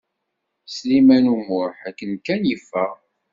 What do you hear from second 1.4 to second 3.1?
Muḥ akken kan yeffeɣ.